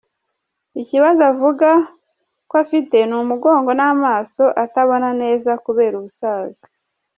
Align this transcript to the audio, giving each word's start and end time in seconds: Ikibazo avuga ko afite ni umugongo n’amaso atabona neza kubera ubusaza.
Ikibazo 0.81 1.21
avuga 1.31 1.69
ko 2.49 2.53
afite 2.63 2.97
ni 3.05 3.15
umugongo 3.23 3.69
n’amaso 3.79 4.43
atabona 4.63 5.09
neza 5.21 5.49
kubera 5.65 5.93
ubusaza. 5.97 6.63